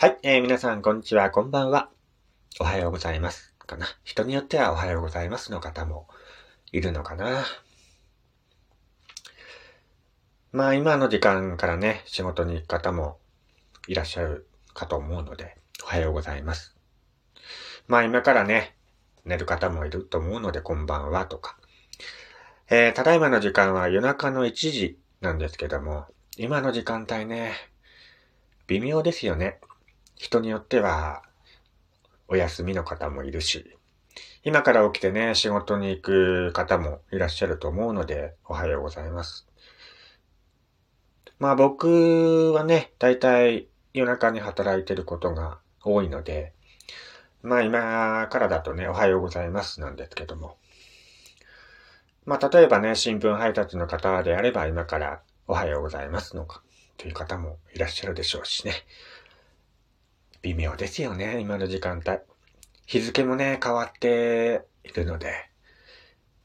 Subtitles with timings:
[0.00, 1.90] はい、えー、皆さん、こんにちは、こんばんは。
[2.60, 3.52] おはようございます。
[3.66, 3.84] かな。
[4.04, 6.06] 人によってはおはようございますの方も
[6.70, 7.44] いるのかな。
[10.52, 13.18] まあ、今の時間からね、仕事に行く方も
[13.88, 16.76] いらっしゃるかと思うので、おはようございます。
[17.88, 18.76] まあ、今からね、
[19.24, 21.58] 寝る方もいると思うので、こんばんはとか。
[22.70, 26.06] えー、ただいまの時間は夜中の1時なんですけども、
[26.36, 27.54] 今の時間帯ね、
[28.68, 29.58] 微妙ですよね。
[30.18, 31.22] 人によっては、
[32.26, 33.78] お休みの方もいるし、
[34.42, 39.48] 今から起きてね、仕事に行く方もいらっしゃると思うので、おはようございます。
[41.38, 46.52] まあ僕はね、だいたい夜中に働いてることが多いので、
[47.42, 50.56] まあ今からだとね、おはようございますなんですけども。
[52.26, 56.62] まあ例えばね、新聞配達の方であれば今からおはようございますのか、
[56.96, 58.72] という方もいらっしゃるでしょうしね。
[60.42, 62.18] 微妙ですよね、今の時間帯。
[62.86, 65.50] 日付もね、変わっているので。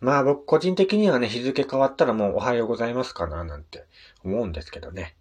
[0.00, 3.84] まあ僕個人的にはね、日付変わったらもうおはようございますかななんて
[4.24, 5.14] 思うんですけどね。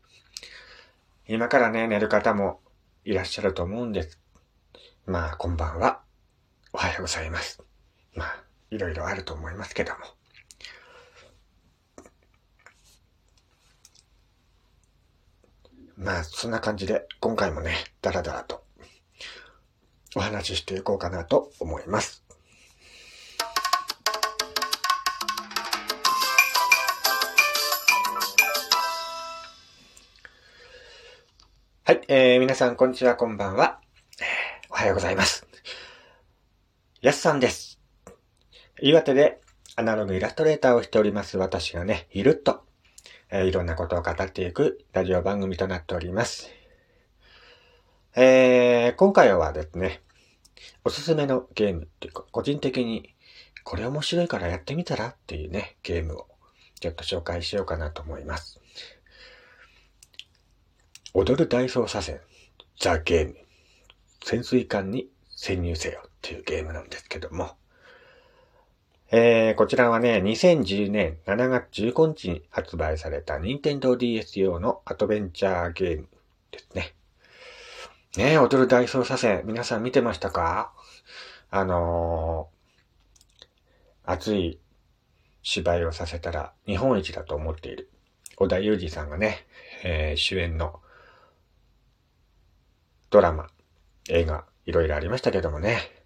[1.27, 2.61] 今からね、寝る方も
[3.03, 4.19] いらっしゃると思うんです。
[5.05, 6.01] まあ、こんばんは。
[6.73, 7.61] おはようございます。
[8.15, 9.99] まあ、いろいろあると思いますけども。
[16.01, 18.63] まあ、そんな感じで、今回もね、だらだらと
[20.15, 22.23] お話ししていこうかなと思います。
[31.83, 33.79] はい、えー、皆さん、こんにちは、こんばんは。
[34.71, 35.45] おはようございます。
[37.01, 37.79] やすさんです。
[38.81, 39.39] 岩手で
[39.75, 42.63] アナログイラストレーターをしております私がね、ゆるっと、
[43.33, 46.49] えーいろんなことを語っていくラジオ番組となっております。
[48.13, 50.01] えー、今回はですね、
[50.83, 53.15] おすすめのゲームっていうか、個人的に
[53.63, 56.27] これ面白いからやってみたらっていうね、ゲームを
[56.81, 58.59] ちょっと紹介しようかなと思います。
[61.13, 62.19] 踊る大捜査線、
[62.77, 63.35] ザ・ゲーム、
[64.25, 67.55] 潜水艦に潜入せよっていうゲームなんですけども、
[69.13, 76.07] えー、こちらはね、2010年7月15日に発売された Nintendo DS 用のアドベンチャーゲーム
[76.49, 76.95] ですね。
[78.15, 80.71] ねえ、踊る大捜査線、皆さん見てましたか？
[81.49, 84.61] あのー、熱い
[85.43, 87.89] 芝居をさせたら日本一だと思っている
[88.37, 89.45] 小田裕二さんがね、
[89.83, 90.79] えー主演の
[93.09, 93.49] ドラマ、
[94.07, 96.00] 映画、いろいろありましたけどもね。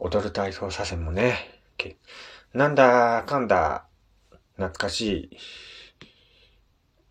[0.00, 1.60] 踊る大捜査線もね、
[2.54, 3.86] なんだかんだ
[4.54, 5.36] 懐かしい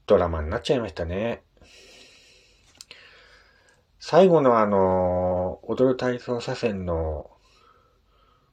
[0.05, 1.43] ドラマになっちゃいましたね。
[3.99, 7.29] 最後のあの、踊る大捜査線の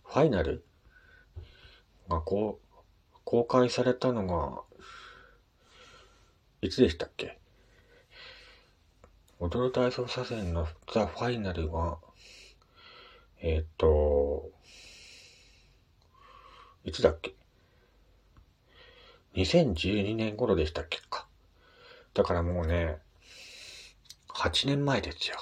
[0.05, 0.65] ファイナル
[2.09, 2.77] がこう、
[3.25, 4.63] 公開されたのが、
[6.61, 7.39] いつでしたっけ？
[9.39, 11.99] 踊る大捜査線のザ・ファイナルは、
[13.47, 14.51] えっ、と、
[16.83, 17.35] いつだっけ
[19.35, 21.29] ?2012 年頃でしたっけか。
[22.15, 22.97] だからもうね、
[24.31, 25.37] 8年前ですよ。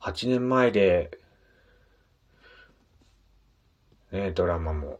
[0.00, 1.16] 8年前で、
[4.10, 4.98] ね、ドラマも、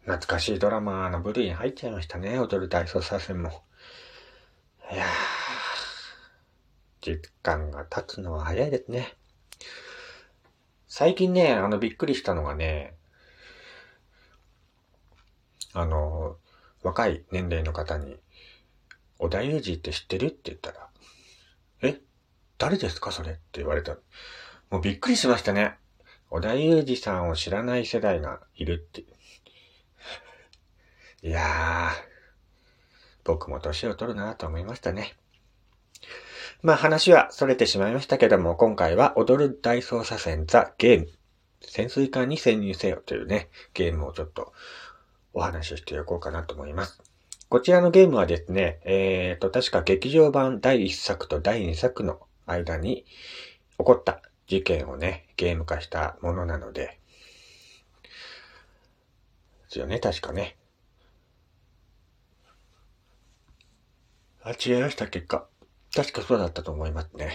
[0.00, 3.62] 懐かしいドラマの部類に入っちゃいましたね、踊る大捜査線も。
[4.92, 5.39] いやー、
[7.00, 9.14] 時間が経つのは早いですね。
[10.86, 12.94] 最近ね、あの、びっくりしたのがね、
[15.72, 16.36] あの、
[16.82, 18.16] 若い年齢の方に、
[19.18, 20.26] 小田裕二って知ってる？
[20.26, 20.88] って言ったら、
[21.82, 22.00] え？
[22.58, 23.32] 誰ですかそれ？
[23.32, 23.96] って言われた。
[24.70, 25.76] もうびっくりしましたね。
[26.28, 29.04] 小田裕二さんを知らない世代がいるって。
[31.22, 31.90] いやー、
[33.24, 35.14] 僕も年を取るなと思いましたね。
[36.62, 41.08] まあ話は逸れてしまいましたけども、今回は踊る大捜査線ザ・ゲーム。
[41.62, 44.52] 潜水艦に潜入せよというね、ゲームをちょっと
[45.32, 47.00] お話ししておこうかなと思います。
[47.48, 53.04] こちらのゲームはですね、えーと、確か劇場版第1作と第2作の間に
[53.78, 56.98] 起こった事件をね、ゲーム化したものなので、
[58.02, 58.08] で
[59.68, 60.56] すよね、確かね。
[64.42, 65.49] あ、違いました、結果。
[65.94, 67.32] 確かそうだったと思いますね。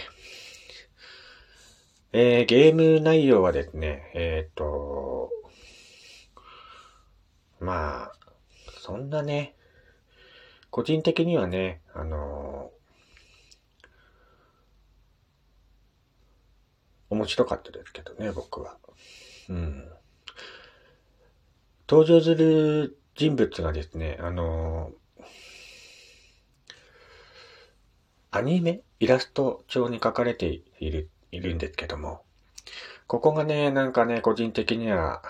[2.12, 5.30] えー、ゲーム内容はですね、えっ、と、
[7.60, 8.12] まあ、
[8.80, 9.54] そんなね、
[10.70, 12.70] 個人的にはね、あの
[17.10, 18.76] 面白かったですけどね、僕は。
[19.48, 19.88] うん。
[21.88, 24.92] 登場する人物がですね、あの
[28.36, 32.20] アニメイラスト帳に書かれている、いるんですけども、
[33.06, 35.22] ここがね、なんかね、個人的には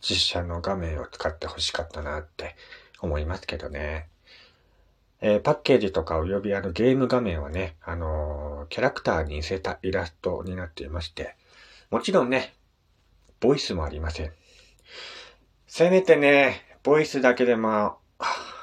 [0.00, 2.56] 実写の画面を使って欲しかったなって
[3.02, 4.08] 思いますけどね。
[5.20, 11.36] えー、パッケージとか及びあのゲーム画面はね、あのー、キャラクターに似せたイラストになっていまして、
[11.90, 12.54] もちろんね、
[13.40, 14.32] ボイスもありません。
[15.66, 17.98] せめてね、ボイスだけでも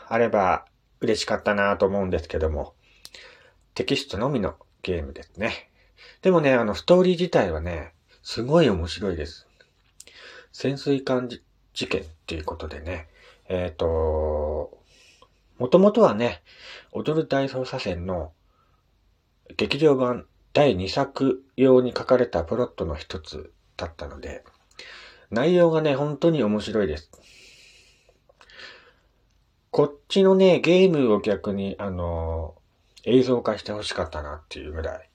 [0.08, 0.66] あれば
[1.02, 2.74] 嬉しかったなと思うんですけども、
[3.74, 5.70] テキストのみのゲームですね。
[6.22, 9.48] でもね、あの、ストーリー自体はね、すごい面白いです。
[10.52, 13.08] 潜水艦事件っていうことでね、
[13.50, 14.78] えっ、ー、と、
[15.58, 16.44] もともとはね、
[16.92, 18.32] 踊る大捜査線の
[19.58, 24.44] 劇場版第2作用に書かれたプロットの一つだったので、
[25.32, 27.10] 内容がね、本当に面白いです。
[29.72, 32.56] こっちのね、ゲームを逆に、あの、
[33.06, 35.10] 映像化してほしかったなっていうぐらい、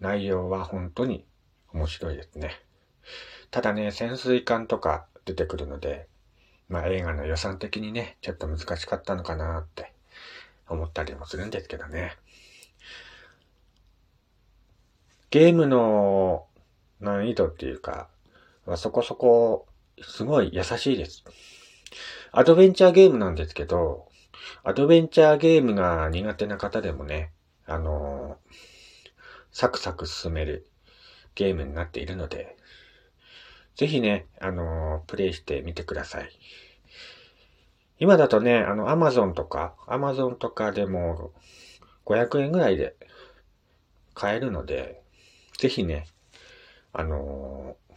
[0.00, 1.24] 内容は本当に
[1.72, 2.60] 面白いですね。
[3.50, 6.08] ただね、潜水艦とか出てくるので、
[6.68, 9.92] まあ映画の予算的にね、ちょっと難しかったのかなって
[10.68, 12.16] 思ったりもするんですけどね。
[15.30, 16.46] ゲームの
[17.00, 18.08] 難易度っていうか、
[18.66, 19.66] まそこそこ
[20.02, 21.24] すごい優しいです。
[22.32, 24.08] アドベンチャーゲームなんですけど、
[24.64, 27.32] アドベンチャーゲームが苦手な方でもね、
[27.66, 28.54] あのー、
[29.50, 30.66] サクサク進める
[31.34, 32.56] ゲームになっているので、
[33.76, 36.30] ぜひね、あのー、プレイしてみてください。
[37.98, 41.32] 今だとね、あの、アマゾンとか、アマゾンとかでも
[42.04, 42.96] 500円ぐらいで
[44.14, 45.00] 買えるので、
[45.58, 46.06] ぜひね、
[46.92, 47.94] あのー、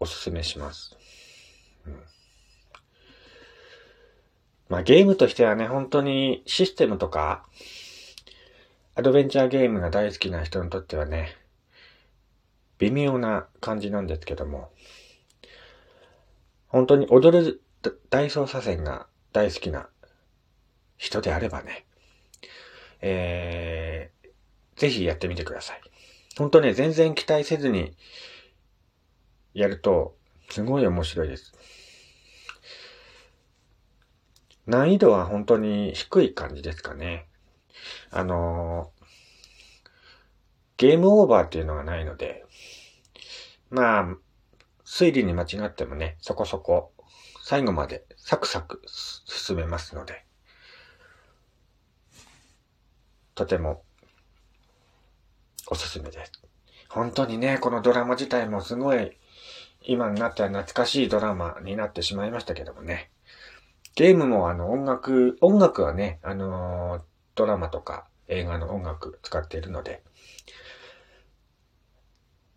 [0.00, 0.96] おすすめします。
[1.86, 2.13] うん。
[4.68, 7.44] まあゲームとしてはね、本当にシステムとか、
[8.94, 11.36] アドベンチャーゲームが大好きな人にとってはね、
[12.78, 14.70] 微妙な感じなんですけども、
[16.68, 17.62] 本当に踊る
[18.10, 19.88] 大捜査線が大好きな
[20.96, 21.86] 人であればね、
[23.00, 25.80] えー、ぜひやってみてください。
[26.36, 27.96] 本当ね、全然期待せずに
[29.54, 30.16] やると、
[30.50, 31.52] すごい面白いです。
[34.66, 37.26] 難易度は本当に低い感じですかね。
[38.10, 39.04] あのー、
[40.78, 42.44] ゲームオーバーっていうのがないので、
[43.70, 44.16] まあ、
[44.84, 46.92] 推理に間違ってもね、そこそこ、
[47.42, 50.24] 最後までサクサク進めますので、
[53.34, 53.82] とても
[55.66, 56.32] おすすめです。
[56.88, 59.18] 本当にね、このドラマ自体もすごい、
[59.82, 63.10] 今になっては懐かしいドラマになってしまいましたけどもね。
[63.96, 67.02] ゲームもあの音楽、音楽はね、あのー、
[67.36, 70.02] ドラマとか映画の音楽使っているので、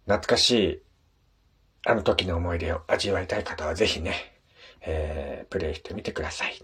[0.05, 0.81] 懐かしい
[1.85, 4.13] あの時の思い出を味わいたい方はぜひね、
[4.81, 6.59] えー、プレイしてみてください。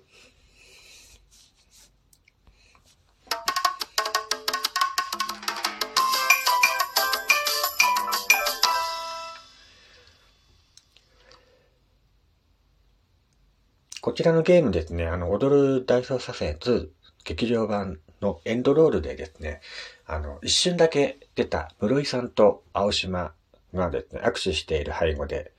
[14.14, 16.88] こちらのゲームですね、あの、踊る大捜査線2
[17.26, 19.60] 劇場版のエンドロールでですね、
[20.06, 23.34] あの、一瞬だけ出た室井さんと青島
[23.74, 25.52] がですね、握手している背後で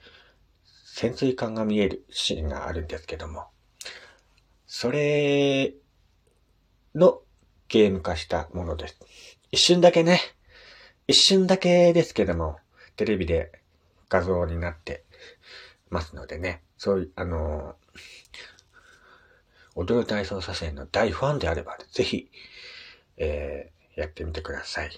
[0.85, 3.47] 潜水艦が見えるシーンがあるんですけども、
[4.69, 5.75] それ
[6.95, 7.23] の
[7.67, 9.01] ゲーム化したものです。
[9.51, 10.21] 一瞬だけね、
[11.09, 12.59] 一瞬だけですけども、
[12.95, 13.51] テレビで
[14.09, 15.03] 画像になって
[15.91, 17.75] ますのでね、そういう、あの
[19.75, 22.31] 踊る大捜査線の大ファンであれば、ぜひ、
[23.17, 24.91] えー、やってみてください。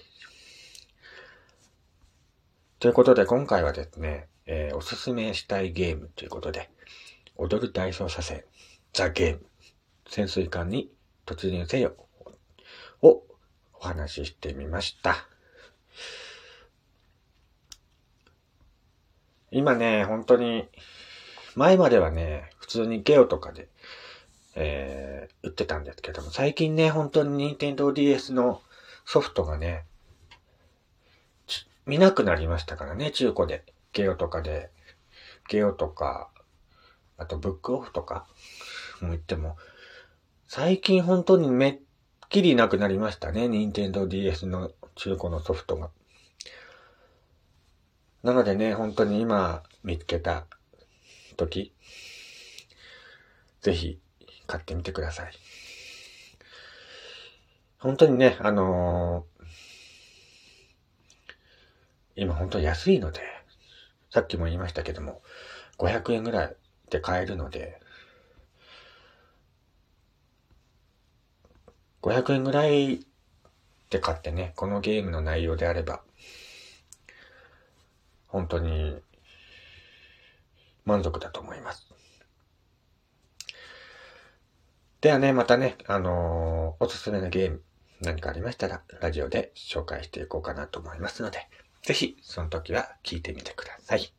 [2.79, 6.69] ということで、今回はですね、えー、おすすめしたいゲームということで、
[7.35, 8.43] 踊る大捜査線、
[8.93, 9.45] ザ・ゲーム、
[10.07, 10.91] 潜水艦に
[11.25, 11.95] 突入せよ、
[13.01, 13.23] を
[13.73, 15.27] お話ししてみました。
[19.49, 20.69] 今ね、本当に、
[21.55, 23.69] 前まではね、普通にゲオとかで
[24.59, 28.61] えー、売ってたんですけども、最近ね、本当に Nintendo DS の
[29.05, 29.85] ソフトがね、
[31.85, 33.63] 見なくなりましたからね、中古で。
[33.93, 34.71] ゲオとかで。
[35.47, 36.31] ゲオとか、
[37.17, 38.27] あとブックオフとか
[38.99, 39.57] も言っても、
[40.47, 41.79] 最近本当にめっ
[42.29, 43.47] きりなくなりましたね。
[43.47, 45.91] 任天堂 DS の中古のソフトが。
[48.23, 50.47] なのでね、本当に今見つけた
[51.37, 51.73] 時、
[53.61, 53.99] ぜひ
[54.47, 55.31] 買ってみてください。
[57.79, 59.43] 本当にね、あのー、
[62.15, 63.21] 今本当安いので、
[64.09, 65.21] さっきも言いましたけども、
[65.77, 66.55] 500円ぐらい
[66.89, 67.79] で買えるので、
[72.01, 73.05] 500円ぐらい
[73.89, 76.01] で買ってね、このゲームの内容であれば、
[78.27, 78.97] 本当に
[80.85, 81.86] 満足だと思います。
[85.01, 87.61] ではね、またね、あのー、おすすめのゲーム
[88.01, 91.47] 何かありましたら、ラジオで紹介していこうかなと思いますので、
[91.83, 94.16] ぜひ、その時は聞いてみてください。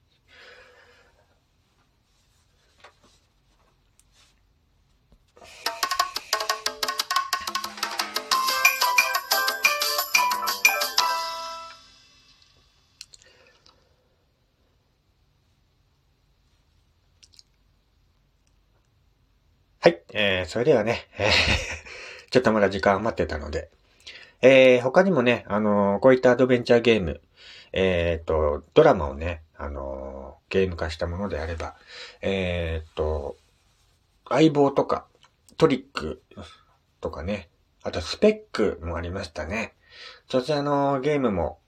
[20.21, 21.31] えー、それではね、え、
[22.31, 23.71] ちょっとまだ時間余ってたので、
[24.43, 27.21] えー、他にもね、あのー、こういったアドベンチャーゲーム、
[27.73, 31.77] えっ、と、ドラマをね、あのゲーム化したものであれば、
[32.21, 33.37] えっ、と、
[34.29, 35.07] 相棒とか、
[35.57, 36.21] トリック
[37.01, 37.49] とかね、
[37.85, 39.77] あとスペックもありましたね。
[40.29, 41.61] そちらのゲームも、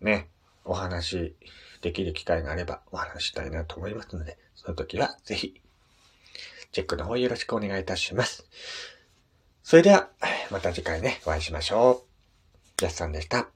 [0.00, 0.30] ね、
[0.64, 1.36] お話
[1.82, 5.60] できる機会があればお話したいなと思いますので、その時はぜひ
[6.76, 8.44] チェックの方よろしくお願いいたします。
[9.62, 10.10] それでは、
[10.50, 12.04] また次回ね、お会いしましょ
[12.82, 12.84] う。
[12.84, 13.55] やすさんでした。